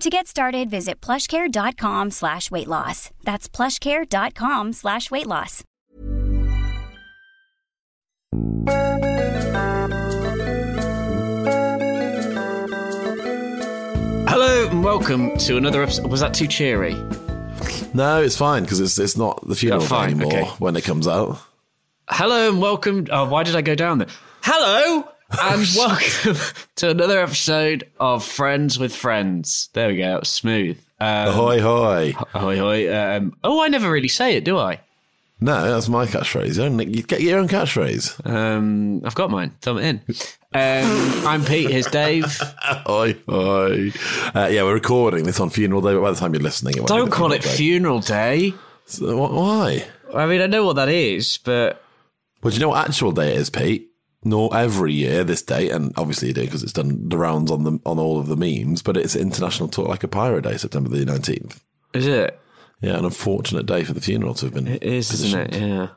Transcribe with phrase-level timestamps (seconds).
[0.00, 3.10] To get started, visit plushcare.com slash weight loss.
[3.24, 5.64] That's plushcare.com slash weight loss.
[14.28, 16.10] Hello and welcome to another episode.
[16.10, 16.94] Was that too cheery?
[17.94, 20.50] No, it's fine because it's it's not the funeral Yeah, fine, anymore okay.
[20.58, 21.38] when it comes out.
[22.08, 23.06] Hello and welcome.
[23.10, 24.08] Oh, why did I go down there?
[24.42, 26.36] Hello and welcome
[26.76, 29.68] to another episode of Friends with Friends.
[29.72, 30.20] There we go.
[30.22, 30.78] Smooth.
[31.00, 32.14] Um, Ahoy, hoy!
[32.34, 32.94] Ahoy, hoy.
[32.94, 34.80] Um, oh, I never really say it, do I?
[35.38, 36.48] No, that's my catchphrase.
[36.48, 38.24] You, don't, you get your own catchphrase.
[38.26, 39.54] Um, I've got mine.
[39.60, 40.00] Thumb it in.
[40.54, 41.70] Um, I'm Pete.
[41.70, 42.40] Here's Dave.
[42.66, 43.92] Ahoy, hoy!
[44.34, 46.86] Uh, yeah, we're recording this on funeral day, but by the time you're listening, it
[46.86, 48.50] Don't call it funeral day.
[48.50, 48.54] funeral day.
[48.86, 49.86] So, wh- why?
[50.14, 51.82] I mean, I know what that is, but
[52.42, 53.85] Well, do you know what actual day it is, Pete?
[54.26, 57.62] No, every year this date, and obviously you do because it's done the rounds on
[57.64, 58.82] the on all of the memes.
[58.82, 61.62] But it's International Talk Like a Pirate Day, September the nineteenth.
[61.94, 62.38] is it?
[62.80, 64.66] Yeah, an unfortunate day for the funeral to have been.
[64.68, 65.60] It is, isn't it?
[65.60, 65.88] Yeah.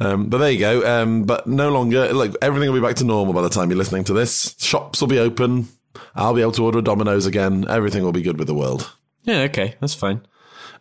[0.00, 1.02] Um, but there you go.
[1.02, 3.78] Um, but no longer, like everything will be back to normal by the time you're
[3.78, 4.54] listening to this.
[4.58, 5.68] Shops will be open.
[6.14, 7.64] I'll be able to order a Domino's again.
[7.68, 8.90] Everything will be good with the world.
[9.22, 9.42] Yeah.
[9.42, 10.20] Okay, that's fine.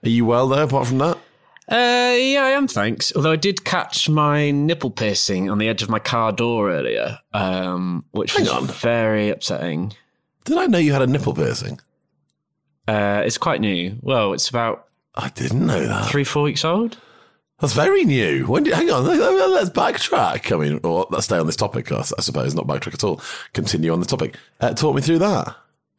[0.03, 0.63] Are you well though?
[0.63, 1.17] Apart from that,
[1.71, 2.67] Uh, yeah, I am.
[2.67, 3.13] Thanks.
[3.15, 7.17] Although I did catch my nipple piercing on the edge of my car door earlier,
[7.33, 8.67] um, which Hang was on.
[8.67, 9.93] very upsetting.
[10.43, 11.79] did I know you had a nipple piercing?
[12.87, 13.95] Uh, it's quite new.
[14.01, 16.09] Well, it's about I didn't know that.
[16.09, 16.97] three, four weeks old.
[17.61, 18.47] That's very new.
[18.47, 20.51] When did, hang on, let's backtrack.
[20.51, 21.91] I mean, or let's stay on this topic.
[21.91, 23.21] I I suppose not backtrack at all.
[23.53, 24.35] Continue on the topic.
[24.59, 25.55] Uh, talk me through that.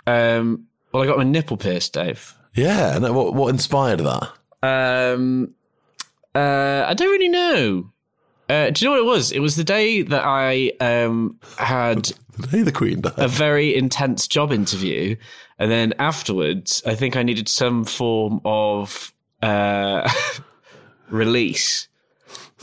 [0.07, 2.35] Um, well, I got my nipple pierced, Dave.
[2.55, 2.99] Yeah.
[2.99, 4.33] No, what what inspired that?
[4.65, 5.55] Um,
[6.35, 7.91] uh, I don't really know.
[8.49, 9.33] Uh, do you know what it was?
[9.33, 12.11] It was the day that I um, had
[12.51, 13.15] Hey, the Queen died.
[13.17, 15.17] a very intense job interview,
[15.59, 19.13] and then afterwards, I think I needed some form of
[19.43, 20.09] uh,
[21.09, 21.89] release.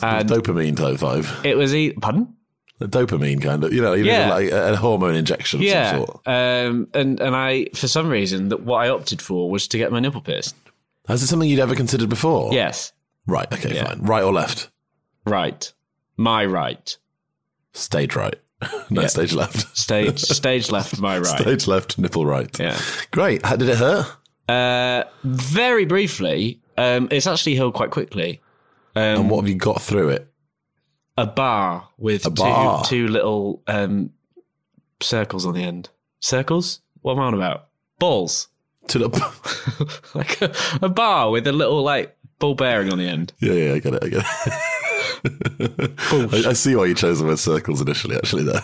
[0.01, 1.41] And dopamine type five.
[1.43, 2.33] it was e- pardon,
[2.79, 4.29] The dopamine kind of, you know, you know, Yeah.
[4.29, 5.91] like a, a hormone injection of yeah.
[5.91, 6.27] some sort.
[6.27, 9.91] Um, and and I, for some reason, that what I opted for was to get
[9.91, 10.55] my nipple pierced.
[11.07, 12.53] Has it something you'd ever considered before?
[12.53, 12.93] Yes,
[13.29, 13.51] Right.
[13.53, 13.75] Okay.
[13.75, 13.85] Yeah.
[13.89, 14.01] Fine.
[14.01, 14.69] Right or left?
[15.25, 15.71] right,
[16.17, 16.97] my right,
[17.73, 18.35] Stage right.
[18.89, 19.07] no, Yeah.
[19.07, 19.77] stage left.
[19.77, 21.39] stage stage left, my right.
[21.39, 21.97] Stage left.
[21.97, 22.59] Nipple right.
[22.59, 22.77] Yeah.
[23.11, 23.45] Great.
[23.45, 24.07] How did it hurt?
[24.49, 28.41] Uh, very briefly, um, it's actually healed quite quickly.
[28.95, 30.25] Um, and what have you got through it?
[31.17, 32.83] a bar with A bar?
[32.85, 34.09] two two little um,
[35.01, 35.89] circles on the end.
[36.21, 36.79] Circles?
[37.01, 37.67] What am I on about?
[37.99, 38.47] Balls.
[38.87, 40.01] To the.
[40.15, 40.51] like a,
[40.81, 43.33] a bar with a little like ball bearing on the end.
[43.39, 44.03] yeah, yeah, I get it.
[44.03, 44.53] I get it.
[46.45, 48.15] I, I see why you chose the word circles initially.
[48.15, 48.61] Actually, there.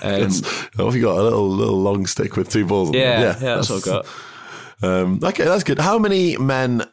[0.76, 1.18] What have you got?
[1.18, 2.90] A little little long stick with two balls.
[2.90, 4.06] on Um, Yeah, yeah, that's, what I got.
[4.82, 5.80] Um, okay, that's good.
[5.80, 6.84] How many men?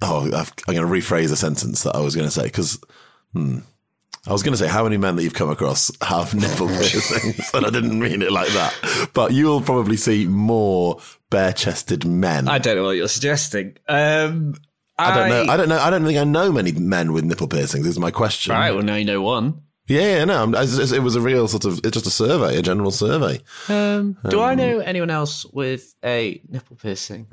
[0.00, 2.80] Oh, I've, I'm going to rephrase a sentence that I was going to say because
[3.32, 3.58] hmm,
[4.26, 7.50] I was going to say how many men that you've come across have nipple piercings,
[7.52, 9.10] and I didn't mean it like that.
[9.14, 11.00] But you will probably see more
[11.30, 12.48] bare-chested men.
[12.48, 13.76] I don't know what you're suggesting.
[13.88, 14.54] Um,
[15.02, 15.52] I don't know.
[15.52, 15.78] I don't know.
[15.78, 17.86] I don't think I know many men with nipple piercings.
[17.86, 18.52] Is my question.
[18.52, 19.62] Right, well now you know one.
[19.88, 20.38] Yeah, yeah, no.
[20.38, 21.78] I'm- it's just- It was a real sort of.
[21.84, 23.40] It's just a survey, a general survey.
[23.68, 27.26] Um, do I know anyone else with a nipple piercing?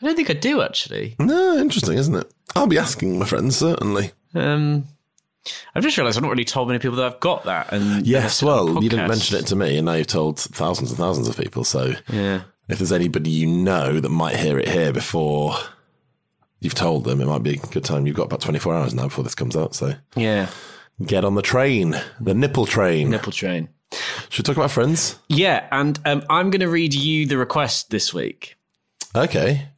[0.00, 1.14] I don't think I do actually.
[1.18, 2.32] No, interesting, isn't it?
[2.56, 4.10] I'll be asking my friends certainly.
[4.34, 4.84] Um,
[5.74, 7.72] I've just realised I've not really told many people that I've got that.
[7.72, 10.06] And Yes, and it's on well, you didn't mention it to me, and now you've
[10.08, 11.64] told thousands and thousands of people.
[11.64, 12.42] So, Yeah.
[12.68, 15.56] if there's anybody you know that might hear it here before
[16.62, 18.06] you've told them, it might be a good time.
[18.06, 20.48] You've got about 24 hours now before this comes out, so Yeah.
[21.04, 23.10] get on the train, the nipple train.
[23.10, 23.68] Nipple train.
[24.30, 25.16] Should we talk about friends?
[25.28, 28.56] Yeah, and um, I'm going to read you the request this week.
[29.14, 29.68] Okay.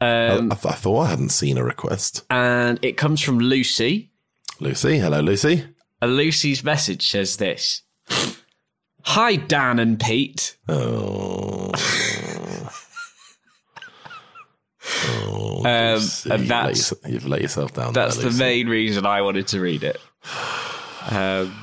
[0.00, 2.22] Um, I, th- I thought I hadn't seen a request.
[2.30, 4.10] and it comes from Lucy.
[4.60, 5.64] Lucy, hello, Lucy.
[6.02, 7.82] Lucy's message says this
[9.02, 10.56] Hi, Dan and Pete.
[10.68, 11.72] Oh,
[15.60, 17.92] Um, and you've let that's you've let yourself down.
[17.92, 20.00] that's there, the main reason I wanted to read it.
[21.10, 21.54] Um,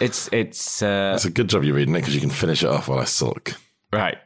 [0.00, 2.68] it's it's uh, It's a good job you're reading it because you can finish it
[2.68, 3.54] off while I sulk.
[3.92, 4.18] right.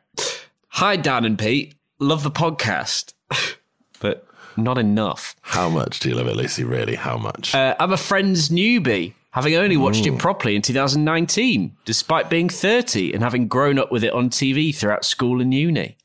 [0.68, 1.74] Hi, Dan and Pete.
[1.98, 3.14] Love the podcast,
[4.00, 4.26] but
[4.58, 5.34] not enough.
[5.40, 6.64] How much do you love it, Lucy?
[6.64, 6.94] Really?
[6.96, 7.54] How much?
[7.54, 13.14] Uh, I'm a friend's newbie, having only watched it properly in 2019, despite being 30
[13.14, 15.96] and having grown up with it on TV throughout school and uni.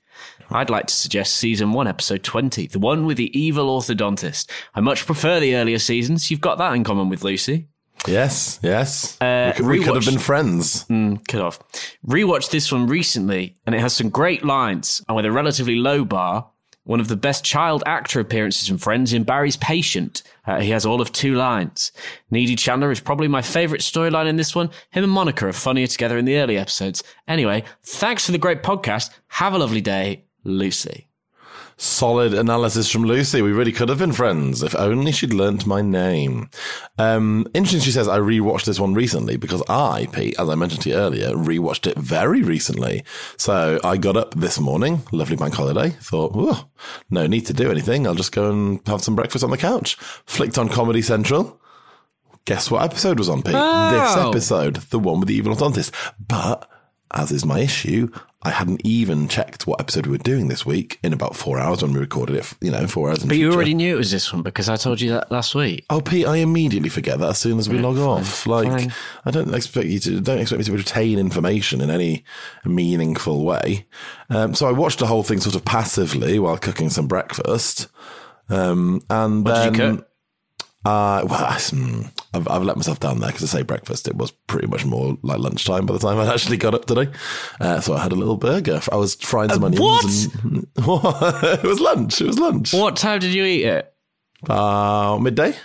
[0.51, 4.49] I'd like to suggest season one, episode 20, the one with the evil orthodontist.
[4.75, 6.29] I much prefer the earlier seasons.
[6.29, 7.67] You've got that in common with Lucy.
[8.07, 9.19] yes, yes.
[9.21, 10.85] Uh, we, could, we could have been friends.
[11.27, 11.59] Cut off.
[12.05, 16.03] Rewatched this one recently, and it has some great lines, and with a relatively low
[16.03, 16.49] bar,
[16.83, 20.23] one of the best child actor appearances from Friends in Barry's Patient.
[20.47, 21.91] Uh, he has all of two lines.
[22.31, 24.71] Needy Chandler is probably my favourite storyline in this one.
[24.89, 27.03] Him and Monica are funnier together in the early episodes.
[27.27, 29.11] Anyway, thanks for the great podcast.
[29.27, 31.07] Have a lovely day, Lucy.
[31.77, 33.41] Solid analysis from Lucy.
[33.41, 36.49] We really could have been friends if only she'd learnt my name.
[36.99, 40.83] Um, interesting, she says, I rewatched this one recently because I, Pete, as I mentioned
[40.83, 43.03] to you earlier, rewatched it very recently.
[43.37, 46.69] So I got up this morning, lovely bank holiday, thought, oh,
[47.09, 48.05] no need to do anything.
[48.05, 49.95] I'll just go and have some breakfast on the couch.
[50.27, 51.59] Flicked on Comedy Central.
[52.45, 53.53] Guess what episode was on, Pete?
[53.53, 54.29] This Oh.
[54.29, 55.93] episode, the one with the evil dentist.
[56.19, 56.69] But
[57.11, 58.11] as is my issue,
[58.43, 61.83] I hadn't even checked what episode we were doing this week in about four hours
[61.83, 62.51] when we recorded it.
[62.59, 63.19] You know, four hours.
[63.23, 63.55] But you future.
[63.55, 65.85] already knew it was this one because I told you that last week.
[65.89, 68.47] Oh, Pete, I immediately forget that as soon as we log off.
[68.47, 68.93] Like, fine.
[69.25, 72.23] I don't expect you to don't expect me to retain information in any
[72.65, 73.85] meaningful way.
[74.29, 77.87] Um, so I watched the whole thing sort of passively while cooking some breakfast.
[78.49, 80.07] Um, and What then, did you cook?
[80.83, 82.01] Uh, well, hmm,
[82.33, 84.07] I've, I've let myself down there because I say breakfast.
[84.07, 87.11] It was pretty much more like lunchtime by the time I actually got up today.
[87.59, 88.81] Uh, so I had a little burger.
[88.91, 89.79] I was frying some onions.
[89.79, 90.43] what?
[90.43, 90.67] And,
[91.59, 92.19] it was lunch.
[92.21, 92.73] It was lunch.
[92.73, 93.93] What time did you eat it?
[94.49, 95.55] Uh, midday.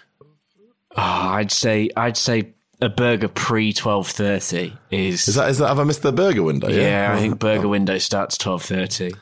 [0.98, 2.52] Oh, I'd say I'd say
[2.82, 5.28] a burger pre twelve thirty is.
[5.28, 5.68] Is that is that?
[5.68, 6.68] Have I missed the burger window?
[6.68, 9.12] yeah, I think burger window starts twelve thirty.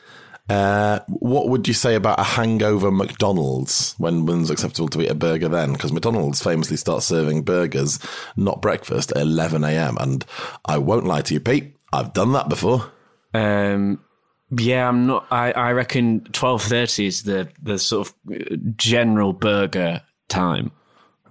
[0.47, 5.15] Uh, what would you say about a hangover McDonald's when when's acceptable to eat a
[5.15, 5.73] burger then?
[5.73, 7.99] Because McDonald's famously starts serving burgers,
[8.35, 9.97] not breakfast, at 11 a.m.
[9.99, 10.23] And
[10.65, 12.91] I won't lie to you, Pete, I've done that before.
[13.33, 14.03] Um,
[14.51, 15.25] yeah, I'm not.
[15.31, 20.71] I, I reckon twelve thirty is the the sort of general burger time.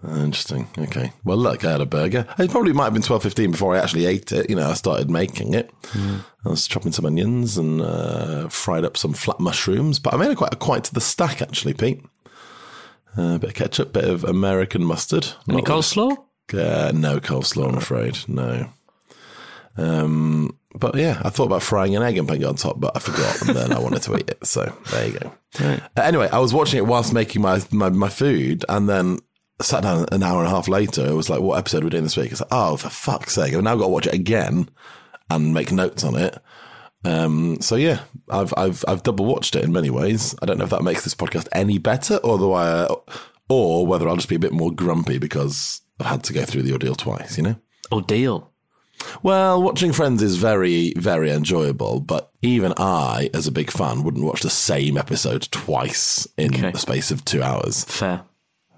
[0.06, 0.68] Uh, Interesting.
[0.76, 1.12] Okay.
[1.24, 2.26] Well, look, I had a burger.
[2.38, 4.50] It probably might have been twelve fifteen before I actually ate it.
[4.50, 5.70] You know, I started making it.
[5.94, 9.98] I was chopping some onions and uh, fried up some flat mushrooms.
[9.98, 12.04] But I made it quite quite to the stack actually, Pete.
[13.16, 15.26] Uh, a bit of ketchup, bit of American mustard.
[15.48, 16.16] Any Not- coleslaw?
[16.52, 18.18] Uh, no coleslaw, I'm afraid.
[18.28, 18.68] No.
[19.76, 22.96] Um, but yeah, I thought about frying an egg and putting it on top, but
[22.96, 24.44] I forgot, and then I wanted to eat it.
[24.46, 25.32] So there you go.
[25.60, 29.18] Uh, anyway, I was watching it whilst making my, my my food, and then
[29.62, 31.06] sat down an hour and a half later.
[31.06, 33.34] It was like, "What episode are we doing this week?" It's like, "Oh, for fuck's
[33.34, 34.68] sake!" I've now got to watch it again
[35.30, 36.38] and make notes on it.
[37.04, 40.34] Um, so yeah, I've I've I've double watched it in many ways.
[40.42, 42.86] I don't know if that makes this podcast any better, or the way,
[43.48, 46.62] or whether I'll just be a bit more grumpy because I've had to go through
[46.62, 47.36] the ordeal twice.
[47.36, 47.56] You know.
[47.92, 48.50] Ordeal.
[49.22, 54.24] Well, watching Friends is very, very enjoyable, but even I, as a big fan, wouldn't
[54.24, 56.70] watch the same episode twice in Okay.
[56.70, 57.84] the space of two hours.
[57.84, 58.22] Fair.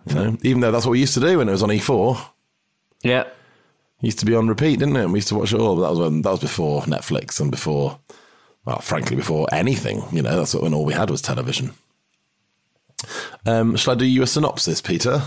[0.07, 2.21] You know, even though that's what we used to do when it was on E4.
[3.03, 3.25] Yeah.
[4.01, 5.09] Used to be on repeat, didn't it?
[5.09, 5.77] We used to watch it all.
[5.77, 7.99] But that was when that was before Netflix and before,
[8.65, 10.03] well, frankly, before anything.
[10.13, 11.73] You know, that's when all we had was television.
[13.45, 15.23] Um, shall I do you a synopsis, Peter?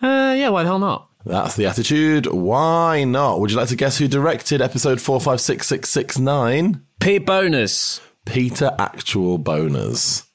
[0.00, 0.48] Uh, yeah.
[0.48, 1.08] Why the hell not?
[1.24, 2.26] That's the attitude.
[2.26, 3.40] Why not?
[3.40, 6.84] Would you like to guess who directed episode four, five, six, six, six, nine?
[7.00, 8.00] Pete Bonerz.
[8.24, 10.26] Peter Actual Bonerz.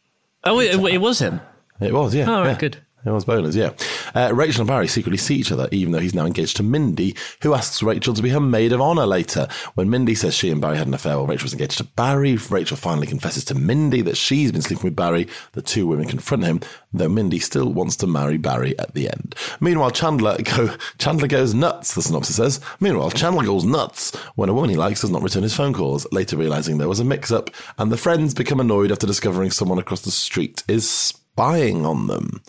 [0.43, 1.41] Oh, it, it was him.
[1.81, 2.25] It was, yeah.
[2.29, 2.57] Oh, right, yeah.
[2.57, 2.77] good.
[3.05, 3.71] It was Bonerz, yeah.
[4.13, 7.15] Uh, Rachel and Barry secretly see each other, even though he's now engaged to Mindy,
[7.41, 9.47] who asks Rachel to be her maid of honor later.
[9.75, 12.35] When Mindy says she and Barry had an affair while Rachel was engaged to Barry,
[12.35, 15.27] Rachel finally confesses to Mindy that she's been sleeping with Barry.
[15.53, 16.59] The two women confront him,
[16.91, 19.35] though Mindy still wants to marry Barry at the end.
[19.61, 21.93] Meanwhile, Chandler go Chandler goes nuts.
[21.93, 22.59] The synopsis says.
[22.81, 26.11] Meanwhile, Chandler goes nuts when a woman he likes does not return his phone calls.
[26.11, 30.01] Later, realizing there was a mix-up, and the friends become annoyed after discovering someone across
[30.01, 32.41] the street is spying on them.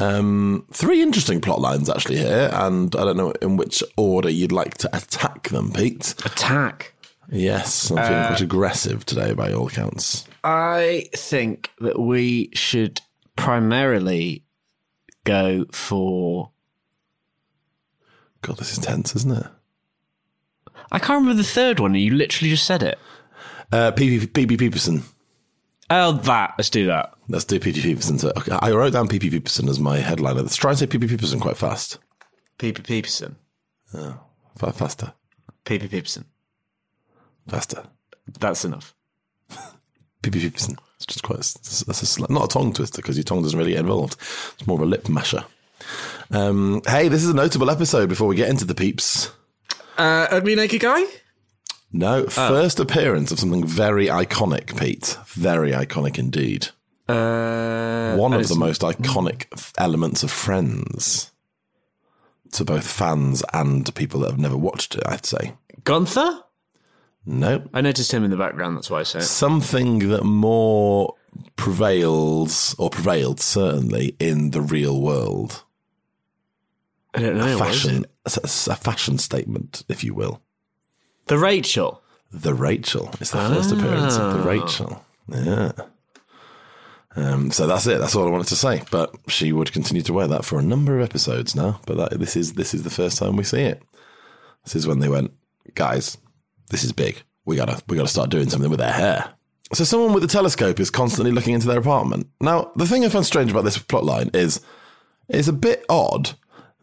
[0.00, 4.52] Um, three interesting plot lines actually here, and I don't know in which order you'd
[4.52, 6.14] like to attack them, Pete.
[6.24, 6.94] Attack.
[7.30, 10.26] Yes, I'm feeling quite aggressive today by all accounts.
[10.42, 13.00] I think that we should
[13.36, 14.44] primarily
[15.24, 16.50] go for.
[18.42, 19.46] God, this is tense, isn't it?
[20.92, 21.94] I can't remember the third one.
[21.94, 22.98] You literally just said it.
[23.72, 25.02] Uh, PP, PP Peterson.
[25.90, 26.54] Oh, that.
[26.58, 27.12] Let's do that.
[27.28, 28.18] Let's do PP Peterson.
[28.36, 30.42] Okay, I wrote down PP Peterson as my headliner.
[30.42, 31.98] Let's try and say PP Peterson quite fast.
[32.58, 33.36] Peepy Peepson.
[33.92, 35.12] Fa- Faster.
[35.64, 36.24] Peepy Peepson.
[37.48, 37.84] Faster.
[38.40, 38.94] That's enough.
[40.22, 40.76] PP Peterson.
[40.96, 43.58] It's just quite, it's, that's a, sli- not a tongue twister because your tongue doesn't
[43.58, 44.14] really get involved.
[44.54, 45.44] It's more of a lip masher.
[46.30, 49.30] Um, hey, this is a notable episode before we get into the peeps.
[49.98, 51.04] Uh, Ugly Naked Guy?
[51.96, 55.16] No, first appearance of something very iconic, Pete.
[55.28, 56.68] Very iconic indeed.
[57.08, 59.46] Uh, One of the most iconic
[59.78, 61.30] elements of Friends
[62.50, 65.54] to both fans and people that have never watched it, I'd say.
[65.84, 66.40] Gunther?
[67.26, 69.22] No, I noticed him in the background, that's why I say it.
[69.22, 71.14] something that more
[71.56, 75.62] prevails, or prevailed certainly, in the real world.
[77.14, 77.46] I don't know.
[77.46, 80.42] is fashion, a, a fashion statement, if you will.
[81.26, 82.02] The Rachel.
[82.32, 83.10] The Rachel.
[83.20, 84.44] It's the first appearance of the Ah.
[84.44, 85.04] Rachel.
[85.28, 85.72] Yeah.
[87.16, 88.00] Um, so that's it.
[88.00, 88.82] That's all I wanted to say.
[88.90, 91.80] But she would continue to wear that for a number of episodes now.
[91.86, 93.82] But that, this is this is the first time we see it.
[94.64, 95.32] This is when they went,
[95.74, 96.18] guys,
[96.70, 97.22] this is big.
[97.44, 99.30] We gotta we gotta start doing something with their hair.
[99.72, 102.28] So someone with a telescope is constantly looking into their apartment.
[102.40, 104.60] Now, the thing I find strange about this plotline is
[105.28, 106.30] it's a bit odd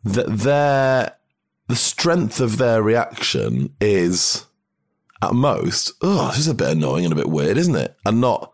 [0.03, 1.15] that their
[1.71, 4.45] the strength of their reaction is
[5.21, 7.95] at most, oh, this is a bit annoying and a bit weird, isn't it?
[8.05, 8.51] And not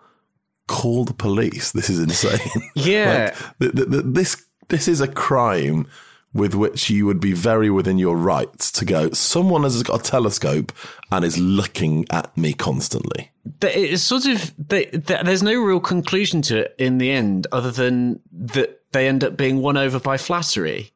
[0.67, 1.71] call the police.
[1.71, 2.39] This is insane.
[2.75, 3.33] Yeah.
[3.33, 5.87] Like, th- th- th- this this is a crime
[6.33, 9.09] with which you would be very within your rights to go.
[9.11, 10.71] Someone has got a telescope
[11.11, 13.31] and is looking at me constantly.
[13.61, 18.81] It's sort of there's no real conclusion to it in the end, other than that
[18.91, 20.91] they end up being won over by flattery.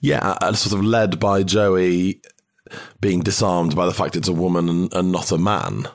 [0.00, 2.20] Yeah, and sort of led by Joey
[3.00, 5.88] being disarmed by the fact it's a woman and, and not a man.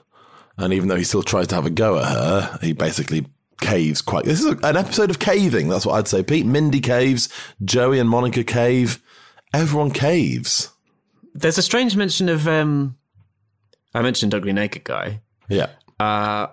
[0.58, 3.26] And even though he still tries to have a go at her, he basically
[3.62, 4.26] caves quite.
[4.26, 5.70] This is a, an episode of caving.
[5.70, 6.24] That's what I'd say.
[6.24, 7.30] Pete, Mindy caves,
[7.64, 9.02] Joey and Monica cave.
[9.54, 10.72] Everyone caves.
[11.34, 12.98] There's a strange mention of um,
[13.94, 15.22] I mentioned ugly naked guy.
[15.48, 15.70] Yeah.
[16.00, 16.48] Uh,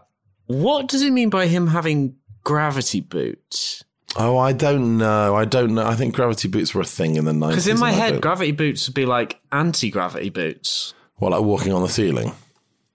[0.47, 3.85] what does it mean by him having gravity boots?
[4.19, 5.35] Oh, I don't know.
[5.37, 5.87] I don't know.
[5.87, 7.49] I think gravity boots were a thing in the 90s.
[7.51, 10.95] Because in my head, gravity boots would be like anti-gravity boots.
[11.17, 12.33] What, like walking on the ceiling?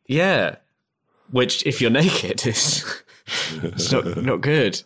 [0.08, 0.56] Yeah,
[1.30, 2.84] which if you're naked is
[3.54, 4.82] it's not not good.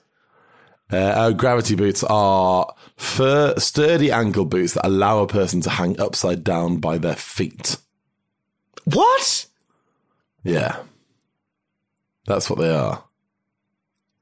[0.91, 5.99] Uh, our gravity boots are fur, sturdy ankle boots that allow a person to hang
[5.99, 7.77] upside down by their feet.
[8.83, 9.47] What?
[10.43, 10.77] Yeah.
[12.27, 13.03] That's what they are.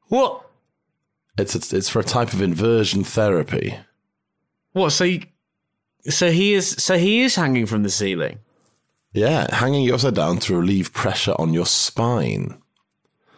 [0.07, 0.45] What?
[1.37, 3.77] It's, it's, it's for a type of inversion therapy.
[4.73, 4.91] What?
[4.91, 5.21] So, you,
[6.09, 6.69] so he is.
[6.71, 8.39] So he is hanging from the ceiling.
[9.13, 12.59] Yeah, hanging you upside down to relieve pressure on your spine.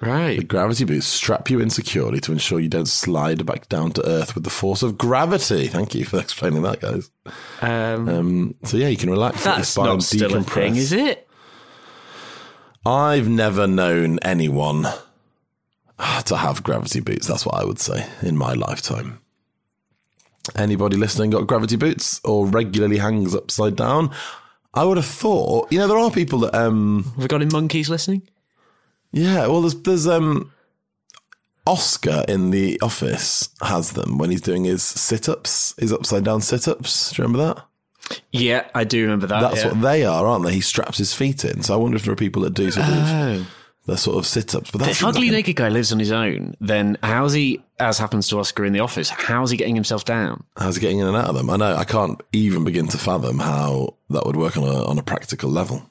[0.01, 0.37] Right.
[0.39, 4.05] The gravity boots strap you in securely to ensure you don't slide back down to
[4.07, 5.67] earth with the force of gravity.
[5.67, 7.09] Thank you for explaining that, guys.
[7.61, 9.43] Um, Um, so yeah, you can relax.
[9.43, 11.27] that's spine not still a thing, is it?
[12.85, 14.85] I've never known anyone
[16.25, 17.27] to have gravity boots.
[17.27, 19.19] That's what I would say in my lifetime.
[20.55, 24.11] Anybody listening got gravity boots or regularly hangs upside down?
[24.73, 27.51] I would have thought, you know, there are people that, um, Have we got any
[27.51, 28.23] monkeys listening?
[29.11, 30.51] yeah, well, there's, there's, um,
[31.65, 36.41] Oscar in the office has them when he's doing his sit ups, his upside down
[36.41, 37.11] sit ups.
[37.11, 37.65] Do you remember that?
[38.31, 39.41] Yeah, I do remember that.
[39.41, 39.71] That's yeah.
[39.71, 40.53] what they are, aren't they?
[40.53, 41.63] He straps his feet in.
[41.63, 43.45] So I wonder if there are people that do sort of Oh.
[43.85, 44.71] The sort of sit ups.
[44.71, 48.27] But that's If Ugly Naked Guy lives on his own, then how's he, as happens
[48.29, 50.43] to Oscar in the office, how's he getting himself down?
[50.57, 51.49] How's it getting in and out of them?
[51.49, 54.97] I know I can't even begin to fathom how that would work on a on
[54.97, 55.89] a practical level.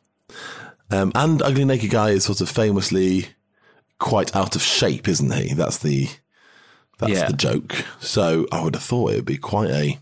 [0.91, 3.27] Um, and Ugly Naked Guy is sort of famously
[3.99, 5.55] quite out of shape, isn't he?
[5.55, 6.09] That's the
[6.99, 7.27] that's Yeah.
[7.29, 7.85] the joke.
[8.01, 9.99] So I would have thought it would be quite a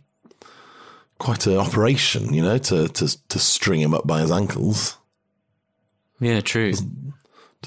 [1.19, 4.97] quite an operation, you know, to to to string him up by his ankles.
[6.21, 6.73] Yeah, true.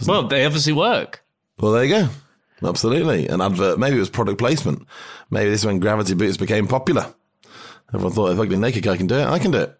[0.06, 1.24] Well, they obviously work.
[1.60, 2.10] Well, there you go.
[2.68, 3.28] Absolutely.
[3.28, 3.80] An advert.
[3.80, 4.86] Maybe it was product placement.
[5.30, 7.14] Maybe this is when gravity boots became popular.
[7.94, 9.80] Everyone thought if Ugly Naked Guy can do it, I can do it.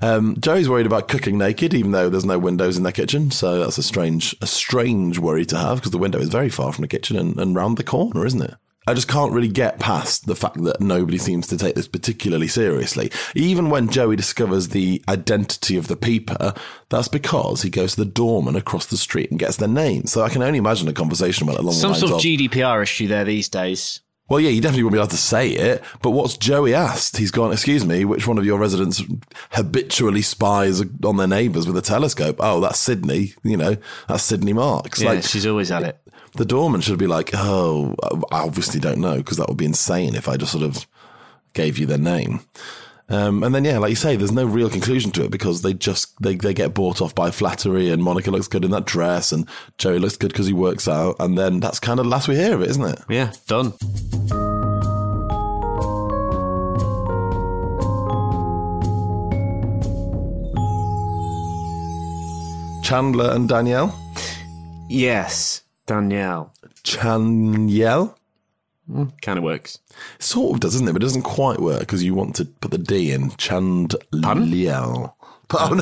[0.00, 3.30] Um, Joey's worried about cooking naked, even though there's no windows in their kitchen.
[3.30, 6.72] So that's a strange, a strange worry to have because the window is very far
[6.72, 8.54] from the kitchen and, and round the corner, isn't it?
[8.86, 12.48] I just can't really get past the fact that nobody seems to take this particularly
[12.48, 13.10] seriously.
[13.34, 16.54] Even when Joey discovers the identity of the peeper,
[16.88, 20.06] that's because he goes to the doorman across the street and gets their name.
[20.06, 22.22] So I can only imagine a conversation went along Some the lines sort of of,
[22.22, 24.00] GDPR issue there these days.
[24.28, 27.18] well, yeah, you definitely wouldn't be able to say it, but what's Joey asked?
[27.18, 29.02] He's gone, excuse me, which one of your residents
[29.50, 32.36] habitually spies on their neighbours with a telescope?
[32.40, 33.76] Oh, that's Sydney, you know,
[34.08, 35.02] that's Sydney Marks.
[35.02, 36.00] Yeah, like, she's always at it.
[36.34, 37.94] The doorman should be like, oh,
[38.30, 40.86] I obviously don't know, because that would be insane if I just sort of
[41.52, 42.40] gave you their name.
[43.08, 45.74] Um, and then, yeah, like you say, there's no real conclusion to it because they
[45.74, 49.32] just they, they get bought off by flattery, and Monica looks good in that dress,
[49.32, 52.28] and Joey looks good because he works out, and then that's kind of the last
[52.28, 53.00] we hear of it, isn't it?
[53.08, 53.72] Yeah, done.
[62.84, 63.96] Chandler and Danielle.
[64.88, 66.52] Yes, Danielle.
[66.84, 68.14] Chanielle.
[69.22, 69.78] Kind of works.
[70.20, 70.92] Sort of does, doesn't it?
[70.92, 73.30] But it doesn't quite work because you want to put the D in.
[73.32, 75.14] Chandliel.
[75.52, 75.74] Oh,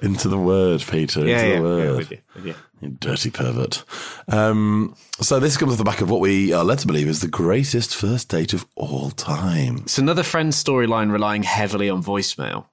[0.00, 0.06] no.
[0.06, 1.20] Into the word, Peter.
[1.20, 1.84] Into Yeah, the word.
[1.90, 2.54] yeah, with you, with you.
[2.80, 3.84] You dirty pervert.
[4.28, 7.20] Um, so this comes off the back of what we are led to believe is
[7.20, 9.78] the greatest first date of all time.
[9.78, 12.66] It's another friend's storyline relying heavily on voicemail.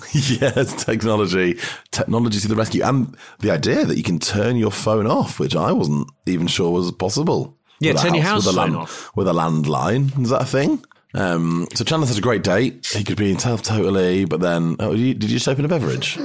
[0.12, 1.58] yes, technology,
[1.90, 5.56] technology to the rescue, and the idea that you can turn your phone off, which
[5.56, 7.56] I wasn't even sure was possible.
[7.80, 9.10] Yeah, With turn your with house a phone land- off.
[9.16, 10.20] with a landline.
[10.22, 10.84] Is that a thing?
[11.14, 12.86] Um, so Chandler had a great date.
[12.94, 15.64] He could be in himself totally, but then oh, did you, did you just open
[15.64, 16.18] a beverage?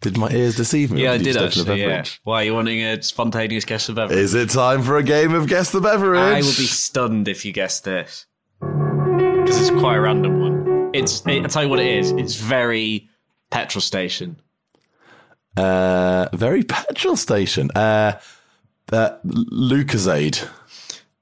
[0.00, 1.04] did my ears deceive me?
[1.04, 1.80] Yeah, I did a actually.
[1.80, 1.86] Yeah.
[1.88, 2.20] beverage?
[2.24, 4.18] Why are you wanting a spontaneous guess of beverage?
[4.18, 6.18] Is it time for a game of guess the beverage?
[6.20, 8.26] I will be stunned if you guess this
[8.60, 10.51] because it's quite a random one.
[10.92, 11.26] It's.
[11.26, 12.10] It, I'll tell you what it is.
[12.12, 13.08] It's very
[13.50, 14.40] petrol station.
[15.56, 17.70] Uh, very petrol station.
[17.74, 18.18] Uh,
[18.92, 20.48] uh, Lucozade.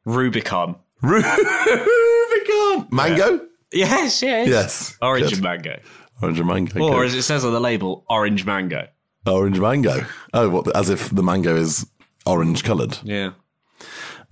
[0.04, 0.76] Rubicon.
[1.02, 2.88] Rubicon.
[2.90, 3.46] Mango?
[3.72, 4.48] Yes, yes.
[4.48, 4.98] Yes.
[5.00, 5.34] Orange Good.
[5.34, 5.80] and mango.
[6.22, 6.82] Orange and mango.
[6.82, 7.06] Or Good.
[7.06, 8.88] as it says on the label, orange mango.
[9.26, 10.06] Orange mango.
[10.32, 10.76] Oh, what?
[10.76, 11.86] As if the mango is
[12.26, 12.98] orange coloured.
[13.04, 13.32] Yeah.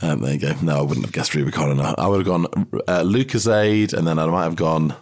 [0.01, 0.55] Um, there you go.
[0.63, 1.81] No, I wouldn't have guessed Rubicon.
[1.81, 2.47] I would have gone
[2.87, 4.95] uh, Lucozade, and then I might have gone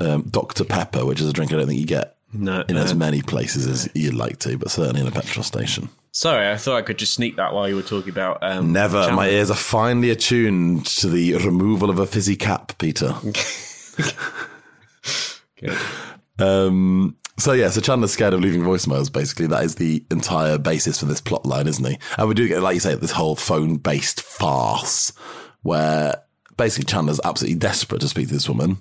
[0.00, 2.64] um, Dr Pepper, which is a drink I don't think you get No.
[2.68, 5.88] in as many places as you'd like to, but certainly in a petrol station.
[6.12, 8.38] sorry, I thought I could just sneak that while you were talking about.
[8.42, 9.12] Um, Never.
[9.12, 13.14] My ears are finely attuned to the removal of a fizzy cap, Peter.
[15.60, 15.76] Good.
[16.38, 19.12] Um, so yeah, so Chandler's scared of leaving voicemails.
[19.12, 21.98] Basically, that is the entire basis for this plot line, isn't he?
[22.18, 25.12] And we do get, like you say, this whole phone-based farce
[25.62, 26.22] where
[26.56, 28.78] basically Chandler's absolutely desperate to speak to this woman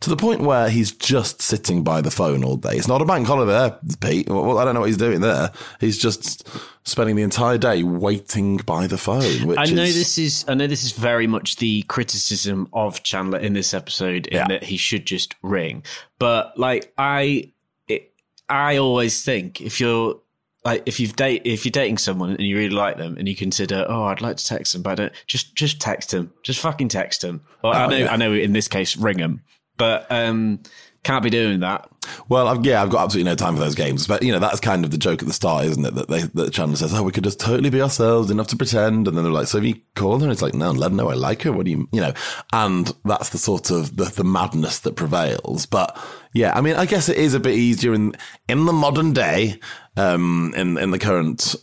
[0.00, 2.72] to the point where he's just sitting by the phone all day.
[2.76, 4.28] It's not a bank holiday, Pete.
[4.28, 5.50] Well, I don't know what he's doing there.
[5.80, 6.46] He's just
[6.84, 9.46] spending the entire day waiting by the phone.
[9.46, 13.02] Which I know is, this is I know this is very much the criticism of
[13.02, 14.48] Chandler in this episode in Yeah.
[14.48, 15.82] that he should just ring.
[16.18, 17.52] But like I
[17.88, 18.12] it,
[18.48, 20.20] I always think if you're
[20.64, 23.34] like if you've date if you're dating someone and you really like them and you
[23.36, 26.60] consider oh I'd like to text them but I don't just just text them just
[26.60, 27.40] fucking text them.
[27.62, 28.12] Well, oh, I Oh, know yeah.
[28.12, 29.42] I know in this case ring them,
[29.76, 30.60] but um
[31.06, 31.88] can't be doing that.
[32.28, 34.08] Well, I've, yeah, I've got absolutely no time for those games.
[34.08, 35.94] But you know, that's kind of the joke at the start, isn't it?
[35.94, 39.06] That they that Chandler says, "Oh, we could just totally be ourselves, enough to pretend,"
[39.06, 40.96] and then they're like, "So have you called her?" And it's like, "No, let her
[40.96, 42.12] know I like her." What do you, you know?
[42.52, 45.66] And that's the sort of the, the madness that prevails.
[45.66, 45.96] But
[46.32, 48.14] yeah, I mean, I guess it is a bit easier in
[48.48, 49.60] in the modern day,
[49.96, 51.54] um, in in the current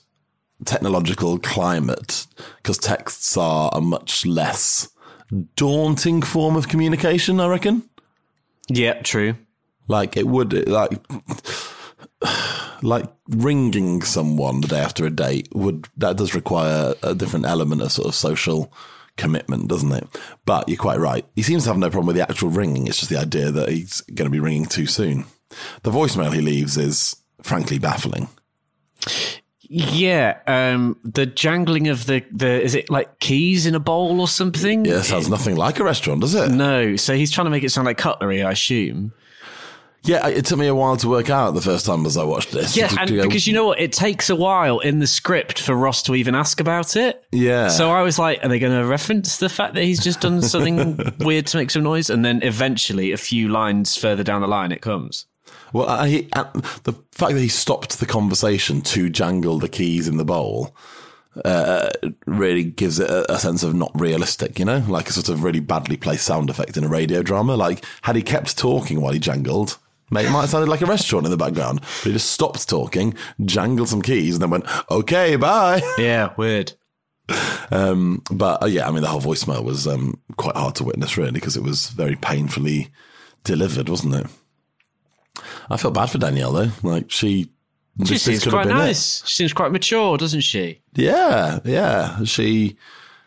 [0.66, 4.90] technological climate, because texts are a much less
[5.58, 7.42] daunting form of communication.
[7.42, 7.90] I reckon.
[8.70, 9.36] Yeah, true.
[9.88, 10.92] Like it would like
[12.82, 17.82] like ringing someone the day after a date would that does require a different element
[17.82, 18.72] of sort of social
[19.18, 20.08] commitment, doesn't it?
[20.46, 21.26] But you're quite right.
[21.36, 22.88] He seems to have no problem with the actual ringing.
[22.88, 25.26] It's just the idea that he's going to be ringing too soon.
[25.84, 28.28] The voicemail he leaves is frankly baffling.
[29.76, 34.28] Yeah, um, the jangling of the, the is it like keys in a bowl or
[34.28, 34.86] something?
[34.86, 36.52] Yeah, sounds nothing like a restaurant, does it?
[36.52, 39.14] No, so he's trying to make it sound like cutlery, I assume.
[40.04, 42.52] Yeah, it took me a while to work out the first time as I watched
[42.52, 42.78] this.
[42.78, 45.08] Yeah, To- and to go, because you know what, it takes a while in the
[45.08, 47.24] script for Ross to even ask about it.
[47.32, 47.70] Yeah.
[47.70, 50.44] So I was like, are they going to reference the fact that he's just done
[50.44, 52.12] something weird to make some noise?
[52.12, 55.26] And then eventually, a few lines further down the line, it comes.
[55.74, 56.46] Well, I, uh,
[56.84, 60.76] the fact that he stopped the conversation to jangle the keys in the bowl
[61.44, 61.90] uh,
[62.26, 65.44] really gives it a, a sense of not realistic, you know, like a sort of
[65.44, 67.56] really badly placed sound effect in a radio drama.
[67.56, 69.80] Like, had he kept talking while he jangled,
[70.12, 72.70] Mate, it might have sounded like a restaurant in the background, but he just stopped
[72.70, 75.82] talking, jangled some keys, and then went, okay, bye.
[75.98, 76.74] Yeah, weird.
[77.72, 81.18] Um, but uh, yeah, I mean, the whole voicemail was um, quite hard to witness,
[81.18, 82.90] really, because it was very painfully
[83.44, 84.28] delivered, wasn't it?
[85.70, 86.72] I felt bad for Danielle, though.
[86.84, 87.50] Like, she.
[88.06, 88.80] She seems quite been it.
[88.80, 89.24] nice.
[89.28, 90.82] She seems quite mature, doesn't she?
[90.96, 92.24] Yeah, yeah.
[92.24, 92.76] She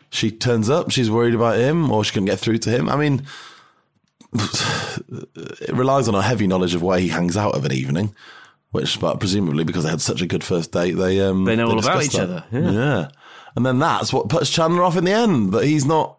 [0.09, 0.91] she turns up.
[0.91, 2.89] She's worried about him, or she can get through to him.
[2.89, 3.25] I mean,
[4.33, 8.13] it relies on a heavy knowledge of where he hangs out of an evening.
[8.71, 11.69] Which, but presumably because they had such a good first date, they um They know
[11.69, 12.23] all about each that.
[12.23, 12.71] other, yeah.
[12.71, 13.07] yeah,
[13.55, 15.53] and then that's what puts Chandler off in the end.
[15.53, 16.16] That he's not.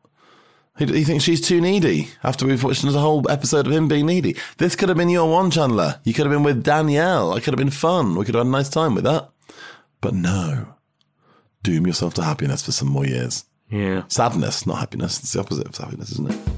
[0.79, 4.07] He, he thinks she's too needy after we've watched a whole episode of him being
[4.07, 4.37] needy.
[4.59, 6.01] This could have been your one, Chandler.
[6.05, 7.35] You could have been with Danielle.
[7.35, 8.15] It could have been fun.
[8.15, 9.31] We could have had a nice time with that.
[10.01, 10.75] But no.
[11.63, 13.45] Doom yourself to happiness for some more years.
[13.71, 14.05] Yeah.
[14.09, 15.19] Sadness, not happiness.
[15.19, 16.58] It's the opposite of happiness, isn't it?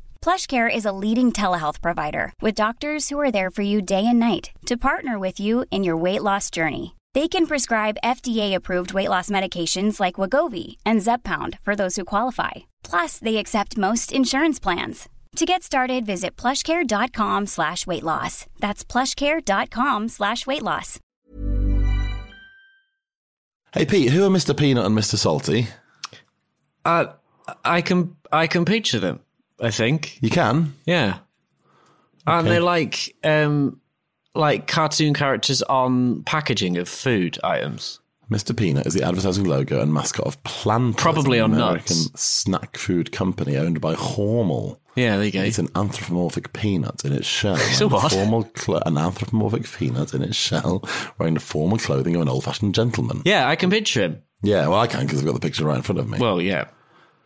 [0.23, 4.19] PlushCare is a leading telehealth provider with doctors who are there for you day and
[4.19, 6.95] night to partner with you in your weight loss journey.
[7.15, 12.51] They can prescribe FDA-approved weight loss medications like Wegovy and Zepbound for those who qualify.
[12.83, 15.09] Plus, they accept most insurance plans.
[15.37, 18.45] To get started, visit plushcare.com slash weight loss.
[18.59, 20.99] That's plushcare.com slash weight loss.
[23.73, 24.55] Hey, Pete, who are Mr.
[24.55, 25.15] Peanut and Mr.
[25.15, 25.67] Salty?
[26.85, 27.05] Uh,
[27.65, 29.21] I can I can picture them.
[29.61, 30.17] I think.
[30.21, 30.73] You can.
[30.85, 31.19] Yeah.
[32.27, 32.55] Aren't Okay.
[32.55, 33.79] they like um
[34.35, 37.99] like cartoon characters on packaging of food items?
[38.29, 38.55] Mr.
[38.55, 42.21] Peanut is the advertising logo and mascot of Planters, Probably an on American nuts.
[42.21, 44.77] snack food company owned by Hormel.
[44.95, 45.41] Yeah, there you go.
[45.41, 47.57] It's an anthropomorphic peanut in its shell.
[47.73, 48.09] So what?
[48.13, 48.49] Formal
[48.85, 50.81] an anthropomorphic peanut in its shell,
[51.17, 53.21] wearing the formal clothing of an old-fashioned gentleman.
[53.25, 54.21] Yeah, I can picture him.
[54.43, 56.17] Yeah, well, I can because I've got the picture right in front of me.
[56.17, 56.65] Well, yeah.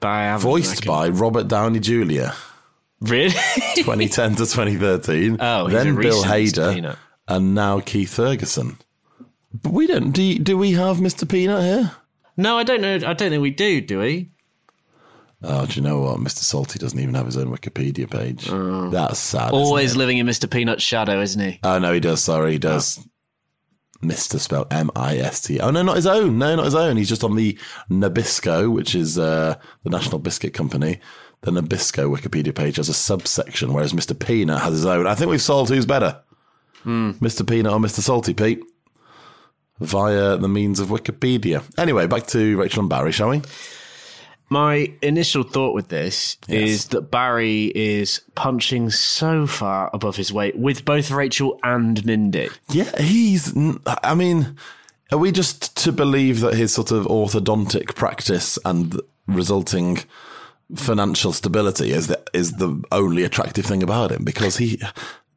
[0.05, 2.27] But I haven't, Voiced by Robert Downey Jr.
[3.01, 3.29] Really?
[3.75, 5.37] 2010 to 2013.
[5.39, 6.97] Oh, then Bill Hader, Peanut.
[7.27, 8.77] and now Keith Ferguson.
[9.51, 10.11] But we don't.
[10.11, 11.27] Do, you- do we have Mr.
[11.27, 11.91] Peanut here?
[12.37, 12.93] no, I don't know.
[12.97, 13.81] I don't think we do.
[13.81, 14.29] Do we?
[15.41, 16.19] Oh, do you know what?
[16.19, 16.43] Mr.
[16.43, 18.47] Salty doesn't even have his own Wikipedia page.
[18.47, 18.91] Oh.
[18.91, 19.53] That's sad.
[19.53, 20.47] Always living in Mr.
[20.47, 21.59] Peanut's shadow, isn't he?
[21.63, 22.23] Oh no, he does.
[22.23, 22.99] Sorry, he does.
[24.09, 24.39] Mr.
[24.39, 25.59] spelled M I S T.
[25.59, 26.37] Oh no, not his own.
[26.37, 26.97] No, not his own.
[26.97, 27.57] He's just on the
[27.89, 30.99] Nabisco, which is uh, the National Biscuit Company.
[31.41, 34.17] The Nabisco Wikipedia page has a subsection, whereas Mr.
[34.17, 35.05] Peanut has his own.
[35.05, 36.21] I think we've solved who's better,
[36.85, 37.47] Mr.
[37.47, 37.99] Peanut or Mr.
[37.99, 38.63] Salty Pete,
[39.79, 41.63] via the means of Wikipedia.
[41.77, 43.41] Anyway, back to Rachel and Barry, shall we?
[44.49, 46.69] My initial thought with this Yes.
[46.69, 52.49] is that Barry is punching so far above his weight with both Rachel and Mindy.
[52.69, 53.53] Yeah, he's.
[54.03, 54.55] I mean,
[55.12, 59.99] are we just to believe that his sort of orthodontic practice and resulting
[60.75, 64.23] financial stability is the, is the only attractive thing about him?
[64.23, 64.79] Because he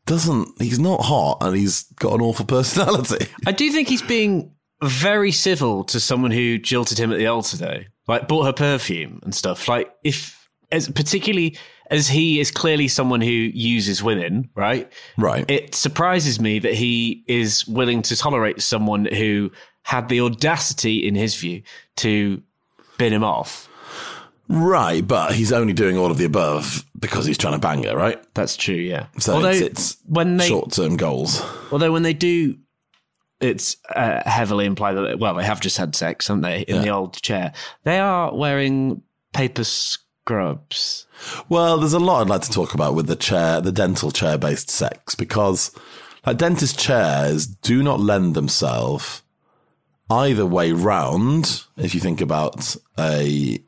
[0.06, 0.60] doesn't.
[0.60, 3.26] He's not hot, and he's got an awful personality.
[3.46, 7.56] I do think he's being very civil to someone who jilted him at the altar,
[7.56, 7.80] though.
[8.08, 9.68] Like, bought her perfume and stuff.
[9.68, 11.56] Like, if, as particularly
[11.90, 14.92] as he is clearly someone who uses women, right?
[15.16, 15.48] Right.
[15.50, 19.50] It surprises me that he is willing to tolerate someone who
[19.82, 21.62] had the audacity, in his view,
[21.96, 22.42] to
[22.98, 23.68] bin him off.
[24.48, 27.96] right, but he's only doing all of the above because he's trying to bang her,
[27.96, 28.22] right?
[28.34, 29.06] That's true, yeah.
[29.18, 31.42] So although it's, it's when they short term goals.
[31.72, 32.56] although when they do,
[33.40, 36.62] it's uh, heavily implied that well they have just had sex, haven't they?
[36.62, 37.52] In the old chair,
[37.84, 41.06] they are wearing paper scrubs.
[41.48, 44.38] Well, there's a lot I'd like to talk about with the chair, the dental chair
[44.38, 45.74] based sex, because
[46.26, 49.22] like dentist chairs do not lend themselves
[50.10, 51.64] either way round.
[51.76, 53.62] If you think about a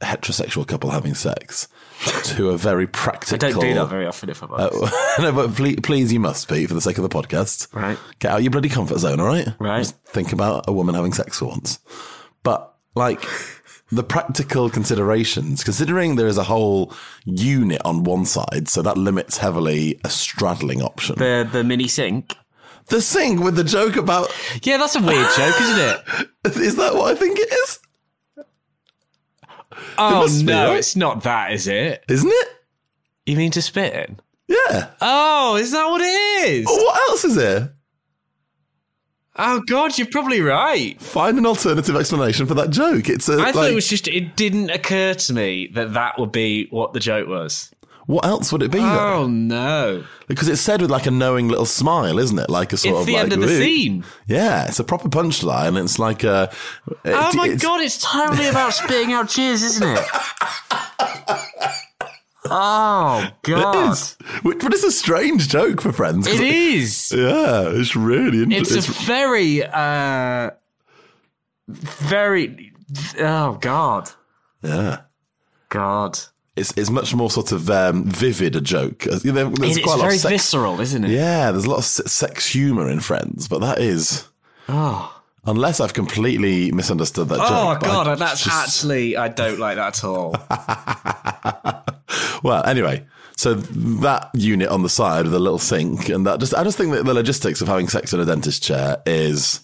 [0.00, 1.68] heterosexual couple having sex
[2.24, 3.48] to a very practical.
[3.48, 4.94] I don't do that very often if I'm honest.
[5.18, 7.72] Uh, no, but please, please, you must, be for the sake of the podcast.
[7.74, 7.98] Right.
[8.18, 9.48] Get out your bloody comfort zone, all right?
[9.58, 9.78] Right.
[9.78, 11.78] Just think about a woman having sex for once.
[12.42, 13.24] But, like,
[13.90, 16.92] the practical considerations, considering there is a whole
[17.24, 21.16] unit on one side, so that limits heavily a straddling option.
[21.18, 22.36] the the mini sink.
[22.88, 24.32] The sink with the joke about,
[24.62, 26.56] Yeah, that's a weird joke, isn't it?
[26.56, 27.80] is that what I think it is?
[29.98, 30.78] Oh no, right?
[30.78, 32.04] it's not that, is it?
[32.08, 32.48] Isn't it?
[33.24, 34.20] You mean to spit in?
[34.48, 34.90] Yeah.
[35.00, 36.66] Oh, is that what it is?
[36.68, 37.72] Oh, what else is there?
[39.38, 41.00] Oh God, you're probably right.
[41.00, 43.08] Find an alternative explanation for that joke.
[43.08, 44.08] It's a, I thought it was just.
[44.08, 47.70] It didn't occur to me that that would be what the joke was.
[48.06, 49.14] What else would it be though?
[49.22, 50.04] Oh no!
[50.28, 52.48] Because it's said with like a knowing little smile, isn't it?
[52.48, 53.00] Like a sort of.
[53.00, 54.04] It's of the like, end of the "Ooh." scene.
[54.26, 55.80] Yeah, it's a proper punchline.
[55.82, 56.50] It's like a.
[57.04, 60.04] Oh my it's- God, it's totally about spitting out cheers, isn't it?
[62.48, 64.16] Oh God, is.
[64.42, 66.26] Which- But it's a strange joke for friends.
[66.28, 67.12] It is.
[67.12, 68.94] Yeah, it's really It's interesting.
[68.94, 70.50] a very, uh,
[71.68, 72.72] very.
[73.18, 74.10] Oh God,
[74.62, 75.00] yeah.
[75.70, 76.18] God.
[76.56, 79.06] It's, it's much more sort of um, vivid a joke.
[79.06, 80.32] Uh, you There's It's quite a lot very of sex.
[80.32, 81.10] visceral, isn't it?
[81.10, 84.26] Yeah, there's a lot of sex humor in Friends, but that is.
[84.68, 85.12] Oh.
[85.44, 87.80] Unless I've completely misunderstood that Oh joke.
[87.80, 90.34] but I God, that's just- actually I don't like that at all.
[92.42, 93.04] Well, anyway,
[93.36, 96.78] so that unit on the side with a little sink, and that just, I just
[96.78, 99.60] think that the logistics of having sex in a dentist chair is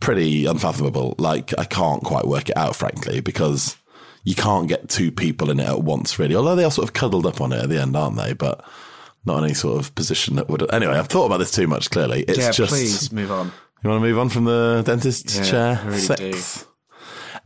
[0.00, 1.14] pretty unfathomable.
[1.18, 3.76] Like, I can't quite work it out, frankly, because
[4.24, 6.34] you can't get two people in it at once, really.
[6.36, 8.32] Although they are sort of cuddled up on it at the end, aren't they?
[8.32, 8.64] But
[9.24, 10.72] not in any sort of position that would.
[10.72, 12.22] Anyway, I've thought about this too much, clearly.
[12.22, 12.70] It's yeah, just.
[12.72, 13.52] please move on.
[13.82, 15.80] You want to move on from the dentist's Yeah, chair?
[15.82, 16.66] I really sex?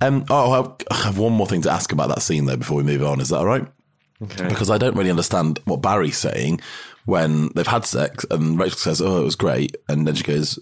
[0.03, 2.57] Um, oh, I have- I have one more thing to ask about that scene, though,
[2.57, 3.21] before we move on.
[3.21, 3.67] Is that all right?
[4.23, 4.49] Okay.
[4.49, 6.63] because I don't really understand what Barry's saying
[7.05, 10.59] when they've had sex and Rachel says, "Oh, it was great," and then she goes,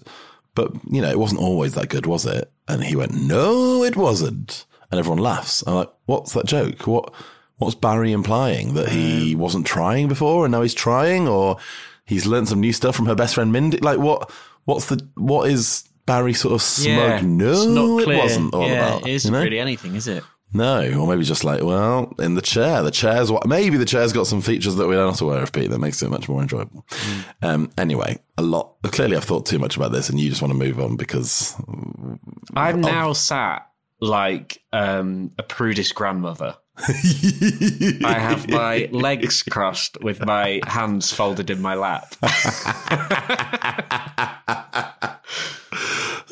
[0.55, 3.95] "But you know, it wasn't always that good, was it?" And he went, "No, it
[3.95, 5.63] wasn't," and everyone laughs.
[5.65, 6.87] I'm like, "What's that joke?
[6.87, 7.13] What
[7.57, 11.57] what's Barry implying that he wasn't trying before and now he's trying, or
[12.05, 13.77] he's learned some new stuff from her best friend Mindy?
[13.77, 14.31] Like, what
[14.65, 16.95] what's the what is?" Barry sort of smug.
[16.95, 18.17] Yeah, no, it's not clear.
[18.17, 19.07] it wasn't all yeah, about.
[19.07, 19.43] It isn't you know?
[19.43, 20.23] really anything, is it?
[20.55, 22.81] No, or maybe just like, well, in the chair.
[22.81, 25.69] The chair's what maybe the chair's got some features that we're not aware of, Pete,
[25.69, 26.85] that makes it much more enjoyable.
[27.41, 28.75] Um, anyway, a lot.
[28.83, 31.55] Clearly, I've thought too much about this, and you just want to move on because
[32.55, 33.67] I'm now sat
[34.01, 36.55] like um, a prudish grandmother.
[36.77, 42.13] I have my legs crossed with my hands folded in my lap.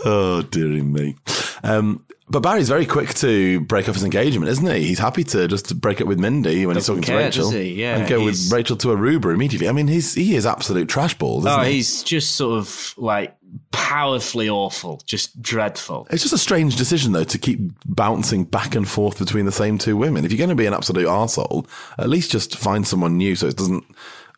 [0.05, 1.15] oh, dearie me.
[1.63, 4.83] Um, but Barry's very quick to break off his engagement, isn't he?
[4.85, 7.53] He's happy to just break up with Mindy when he's Doesn't talking care, to Rachel?
[7.61, 9.69] Yeah, and go he's- with Rachel to Aruba immediately.
[9.69, 11.73] I mean, he's he is absolute trash balls, isn't Oh, he?
[11.73, 13.35] he's just sort of like
[13.73, 16.07] powerfully awful, just dreadful.
[16.09, 19.77] It's just a strange decision, though, to keep bouncing back and forth between the same
[19.77, 20.23] two women.
[20.23, 23.47] If you're going to be an absolute arsehole, at least just find someone new so
[23.47, 23.83] it doesn't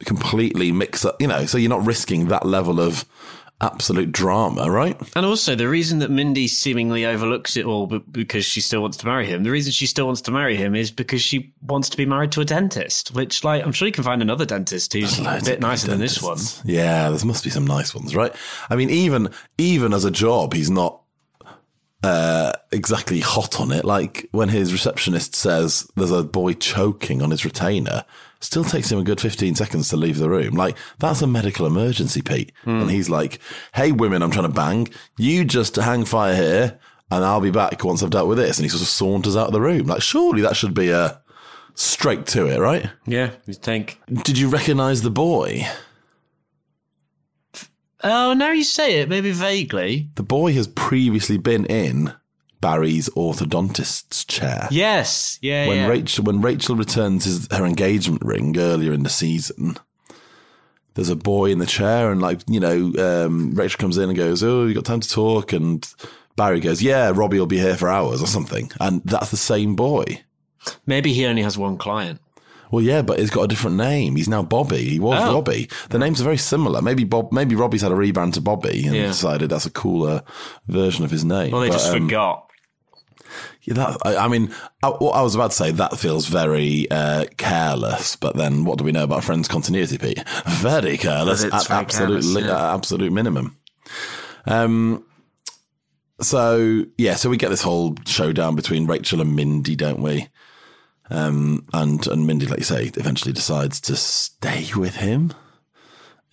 [0.06, 3.06] completely mix up, you know, so you're not risking that level of
[3.62, 5.00] absolute drama, right?
[5.16, 9.06] And also, the reason that Mindy seemingly overlooks it all because she still wants to
[9.06, 11.98] marry him, the reason she still wants to marry him is because she wants to
[11.98, 15.20] be married to a dentist, which, like, I'm sure you can find another dentist who's
[15.20, 16.40] a bit nicer than this one.
[16.64, 18.34] Yeah, there must be some nice ones, right?
[18.70, 21.02] I mean, even even as a job, he's not
[22.04, 23.84] uh, exactly hot on it.
[23.84, 28.06] Like when his receptionist says there's a boy choking on his retainer,
[28.46, 30.54] still takes him a good 15 seconds to leave the room.
[30.54, 32.52] Like that's a medical emergency, Pete.
[32.64, 32.82] Hmm.
[32.82, 33.40] And he's like,
[33.74, 34.88] "Hey, women, I'm trying to bang.
[35.18, 36.80] You just hang fire here."
[37.12, 38.58] And I'll be back once I've dealt with this.
[38.58, 39.86] And he sort of saunters out of the room.
[39.86, 41.22] Like, surely that should be a
[41.76, 42.90] straight to it, right?
[43.06, 44.00] Yeah, you think.
[44.08, 45.68] Did you recognize the boy?
[48.04, 50.10] Oh, now you say it, maybe vaguely.
[50.16, 52.14] The boy has previously been in
[52.66, 54.68] Barry's orthodontist's chair.
[54.72, 55.88] Yes, yeah, When yeah.
[55.88, 59.78] Rachel when Rachel returns his, her engagement ring earlier in the season,
[60.96, 64.18] there's a boy in the chair, and like you know, um, Rachel comes in and
[64.18, 65.88] goes, "Oh, you got time to talk?" And
[66.36, 69.76] Barry goes, "Yeah, Robbie will be here for hours or something," and that's the same
[69.76, 70.22] boy.
[70.88, 72.20] maybe he only has one client.
[72.72, 74.16] Well, yeah, but he's got a different name.
[74.16, 74.84] He's now Bobby.
[74.86, 75.36] He was Oh.
[75.36, 75.70] Robbie.
[75.92, 76.82] The names are very similar.
[76.82, 77.32] Maybe Bob.
[77.32, 79.06] Maybe Robbie's had a rebrand to Bobby and Yeah.
[79.06, 80.24] decided that's a cooler
[80.68, 81.52] version of his name.
[81.52, 82.48] Well, they But, just um, forgot.
[83.66, 86.90] Yeah, that, I, I mean, I, what I was about to say, that feels very
[86.92, 88.16] uh, careless.
[88.16, 90.24] But then, what do we know about Friends continuity, Pete?
[90.48, 92.70] Very careless It's at very absolute, careless, li- yeah.
[92.70, 93.58] at absolute minimum.
[94.46, 95.06] Um.
[96.22, 100.30] So yeah, so we get this whole showdown between Rachel and Mindy, don't we?
[101.10, 105.34] Um, and and Mindy, like you say, eventually decides to stay with him,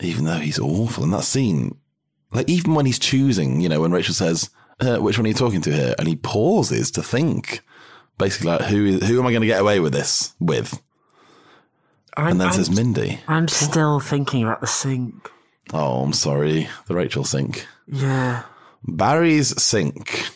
[0.01, 1.03] even though he's awful.
[1.05, 1.77] And that scene,
[2.31, 5.35] like even when he's choosing, you know, when Rachel says, uh, "Which one are you
[5.35, 7.61] talking to here?" and he pauses to think,
[8.19, 10.81] basically like, "Who who am I going to get away with this with?"
[12.17, 13.21] I'm, And then I'm- says Mindy.
[13.29, 15.31] I'm still thinking about the sink.
[15.73, 17.67] Oh, I'm sorry, the Rachel sink.
[17.87, 18.43] Yeah.
[18.85, 20.29] Barry's sink.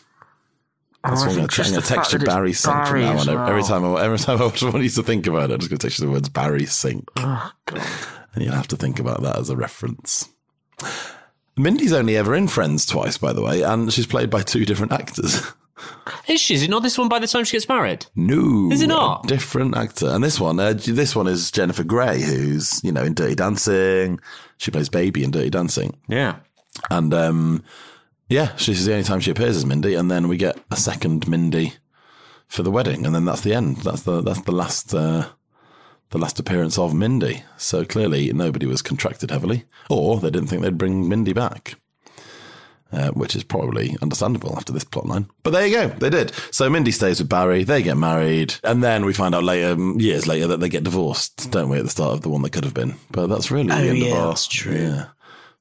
[1.04, 3.28] That's Oh, what I'm going to text you Barry sink from now on.
[3.48, 5.78] Every time I every time I want you to think about it, I'm just going
[5.78, 7.82] to text you the words Barry sink, Oh, God.
[8.34, 10.28] and you'll have to think about that as a reference.
[11.56, 14.92] Mindy's only ever in Friends twice, by the way, and she's played by two different
[14.92, 15.40] actors.
[16.28, 16.54] Is she?
[16.54, 18.06] Is it not this one by the time she gets married?
[18.16, 19.24] No, Is it not?
[19.24, 20.08] a different actor?
[20.08, 24.18] And this one, uh, this one is Jennifer Grey, who's you know in Dirty Dancing.
[24.56, 25.94] She plays Baby in Dirty Dancing.
[26.08, 26.36] Yeah.
[26.90, 27.62] And um,
[28.30, 31.28] yeah, she's the only time she appears as Mindy, and then we get a second
[31.28, 31.74] Mindy
[32.48, 33.76] for the wedding, and then that's the end.
[33.78, 35.28] That's the that's the last uh,
[36.10, 37.42] the last appearance of Mindy.
[37.56, 41.74] So clearly, nobody was contracted heavily, or they didn't think they'd bring Mindy back.
[42.92, 45.28] Uh, which is probably understandable after this plotline.
[45.42, 46.32] But there you go, they did.
[46.52, 50.28] So Mindy stays with Barry, they get married, and then we find out later, years
[50.28, 52.62] later, that they get divorced, don't we, at the start of the one that could
[52.62, 52.94] have been.
[53.10, 54.28] But that's really the Oh, end yeah, of our.
[54.28, 54.72] that's true.
[54.76, 55.06] Yeah,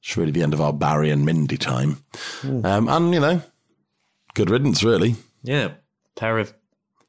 [0.00, 1.98] it's really the end of our Barry and Mindy time.
[2.44, 3.42] Um, and, you know,
[4.34, 5.16] good riddance, really.
[5.42, 5.72] Yeah.
[6.14, 6.54] Pair of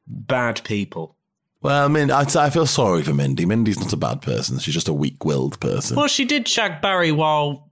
[0.08, 1.15] bad people.
[1.62, 3.46] Well, I mean, I, I feel sorry for Mindy.
[3.46, 4.60] Mindy's not a bad person.
[4.60, 5.98] She's just a weak-willed person.
[5.98, 7.72] Well, she did shag Barry while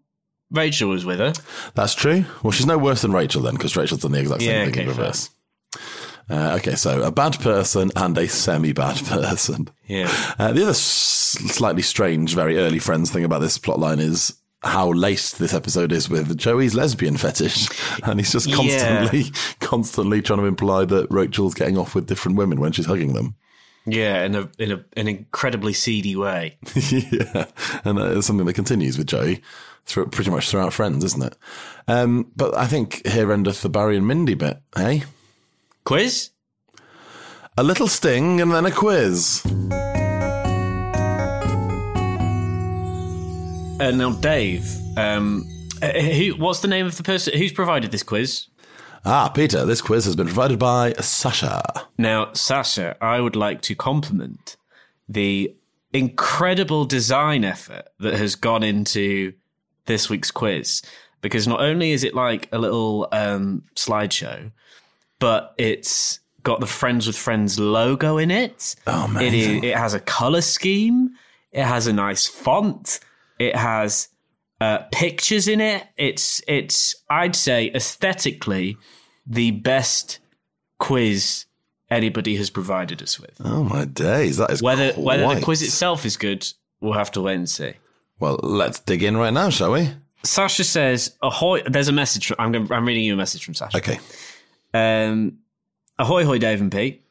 [0.51, 1.33] Rachel was with her.
[1.75, 2.25] That's true.
[2.43, 4.73] Well, she's no worse than Rachel then, because Rachel's done the exact same Yeah, thing
[4.73, 5.03] in okay, fair.
[5.03, 5.29] reverse.
[6.27, 9.69] Uh, okay, so a bad person and a semi-bad person.
[9.85, 10.11] Yeah.
[10.39, 14.91] Uh, the other s- slightly strange, very early Friends thing about this plotline is how
[14.93, 17.67] laced this episode is with Joey's lesbian fetish,
[18.03, 18.55] and he's just Yeah.
[18.55, 19.25] constantly,
[19.59, 23.35] constantly trying to imply that Rachel's getting off with different women when she's hugging them.
[23.85, 26.57] Yeah, in a in a, an incredibly seedy way.
[26.75, 27.45] yeah,
[27.83, 29.43] and it's something that continues with Joey
[29.85, 31.37] through pretty much throughout Friends, isn't it?
[31.87, 35.01] Um, but I think here endeth the Barry and Mindy bit, eh?
[35.83, 36.31] Quiz?
[37.57, 39.41] A little sting and then a quiz.
[43.79, 44.65] Uh, now, Dave,
[44.97, 45.45] um,
[45.81, 48.47] uh, who, what's the name of the person who's provided this quiz?
[49.05, 51.61] Ah, Peter, this quiz has been provided by Sasha.
[51.97, 54.57] Now, Sasha, I would like to compliment
[55.07, 55.55] the
[55.93, 59.33] incredible design effort that has gone into
[59.85, 60.81] this week's quiz.
[61.21, 64.51] Because not only is it like a little um, slideshow,
[65.19, 68.75] but it's got the Friends with Friends logo in it.
[68.87, 69.63] Oh, It, is, amazing.
[69.63, 71.11] it has a color scheme.
[71.51, 72.99] It has a nice font.
[73.39, 74.07] It has
[74.65, 75.87] uh, pictures in it.
[75.95, 78.77] It's it's I'd say aesthetically
[79.27, 80.19] the best
[80.79, 81.45] quiz
[81.89, 83.35] anybody has provided us with.
[83.43, 86.47] Oh my days, that is Whether whether the quiz itself is good,
[86.81, 87.73] we'll have to wait and see.
[88.19, 89.89] Well, let's dig in right now, shall we?
[90.23, 92.27] Sasha says, "Ahoy!" There's a message.
[92.27, 93.77] From, I'm going, I'm reading you a message from Sasha.
[93.77, 93.99] Okay.
[94.73, 95.39] Um,
[95.99, 97.03] ahoy, hoy, Dave and Pete.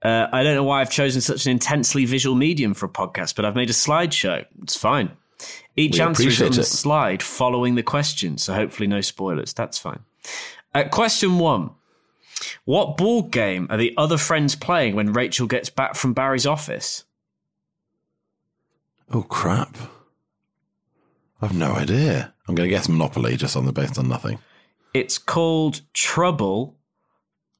[0.00, 3.34] Uh, I don't know why I've chosen such an intensely visual medium for a podcast,
[3.34, 4.44] but I've made a slideshow.
[4.62, 5.10] It's fine.
[5.76, 6.64] Each We answer is on the it.
[6.64, 9.52] slide following the question, so hopefully no spoilers.
[9.52, 10.00] That's fine.
[10.74, 11.70] Uh, question one.
[12.64, 17.04] What board game are the other friends playing when Rachel gets back from Barry's office?
[19.10, 19.76] Oh crap!
[21.40, 22.32] I've no idea.
[22.48, 24.38] I'm going to guess Monopoly just on the based on nothing.
[24.92, 26.76] It's called Trouble,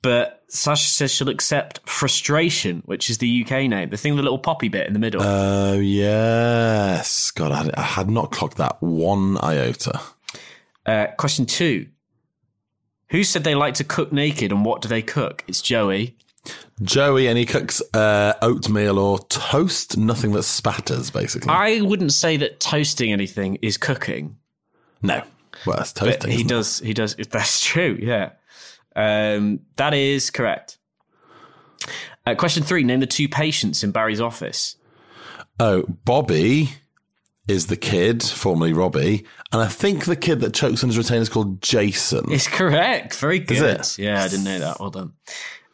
[0.04, 4.22] but Sasha says she'll accept Frustration, which is the UK name, the thing with the
[4.22, 5.22] little poppy bit in the middle.
[5.22, 9.98] Oh yes, God, I had, I had not clocked that one iota.
[10.84, 11.86] Uh, question two.
[13.12, 15.42] Who said they like to cook naked and what do they cook?
[15.48, 16.18] It's Joey.
[16.82, 21.48] Joey, and he cooks uh, oatmeal or toast, nothing that spatters, basically.
[21.48, 24.36] I wouldn't say that toasting anything is cooking,
[25.00, 25.22] no,
[25.64, 26.30] well, but toasting.
[26.30, 26.48] he isn't it?
[26.50, 26.78] does.
[26.80, 27.16] He does.
[27.16, 27.98] That's true.
[28.02, 28.32] Yeah,
[28.96, 30.78] um, that is correct.
[32.26, 34.76] Uh, question three: Name the two patients in Barry's office.
[35.60, 36.70] Oh, Bobby
[37.46, 41.20] is the kid, formerly Robbie, and I think the kid that chokes on his retainer
[41.20, 42.32] is called Jason.
[42.32, 43.16] It's correct.
[43.16, 43.80] Very good.
[43.80, 43.98] it?
[43.98, 44.80] Yeah, I didn't know that.
[44.80, 45.12] Well done.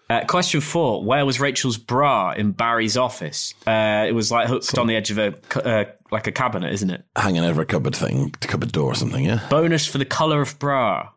[0.09, 3.55] Uh, question four: Where was Rachel's bra in Barry's office?
[3.65, 6.91] Uh, it was like hooked on the edge of a uh, like a cabinet, isn't
[6.91, 7.05] it?
[7.15, 9.47] Hanging over a cupboard thing, cupboard door or something, yeah?
[9.49, 11.11] Bonus for the color of bra.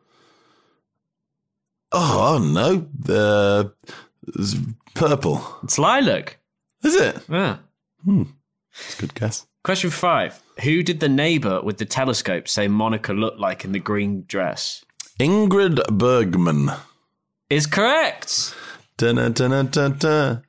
[1.93, 3.73] Oh, oh no, the
[4.27, 4.55] it's
[4.95, 5.43] purple.
[5.63, 6.39] It's lilac.
[6.83, 7.17] Is it?
[7.29, 7.57] Yeah.
[8.07, 9.45] It's a good guess.
[9.63, 13.79] Question five: Who did the neighbor with the telescope say Monica looked like in the
[13.79, 14.83] green dress?
[15.19, 16.71] Ingrid Bergman.
[17.49, 18.55] Is correct.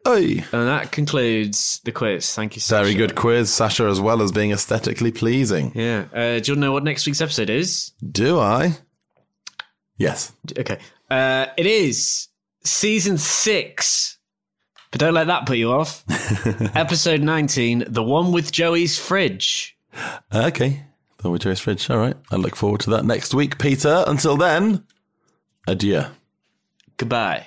[0.07, 0.45] Oi.
[0.53, 2.35] And that concludes the quiz.
[2.35, 2.85] Thank you, Sasha.
[2.85, 5.73] Very good quiz, Sasha, as well as being aesthetically pleasing.
[5.75, 6.05] Yeah.
[6.13, 7.93] Uh, do you want to know what next week's episode is?
[8.11, 8.77] Do I?
[9.97, 10.33] Yes.
[10.59, 10.79] Okay.
[11.15, 12.27] Uh, it is
[12.65, 14.19] season six.
[14.91, 16.03] But don't let that put you off.
[16.75, 19.77] episode 19, the one with Joey's fridge.
[20.35, 20.85] Okay.
[21.19, 21.89] The one with Joey's fridge.
[21.89, 22.17] All right.
[22.33, 24.03] I look forward to that next week, Peter.
[24.09, 24.85] Until then,
[25.69, 26.03] adieu.
[26.97, 27.47] Goodbye.